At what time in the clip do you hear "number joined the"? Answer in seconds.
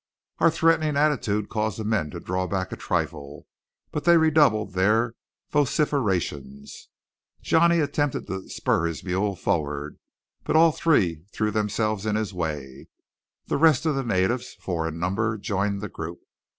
14.97-15.87